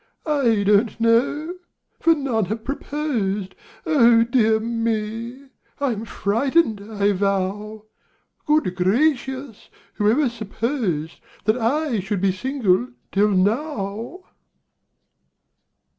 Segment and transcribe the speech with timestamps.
[0.25, 1.57] I don't know
[1.99, 3.53] for none have proposed
[3.85, 5.49] Oh, dear me!
[5.79, 7.85] I'm frightened, I vow!
[8.47, 9.69] Good gracious!
[9.93, 14.23] who ever supposed That I should be single till now?